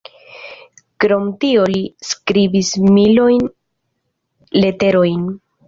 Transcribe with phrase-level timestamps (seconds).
[1.05, 3.47] Krom tio li skribis milojn
[4.65, 5.33] leterojn.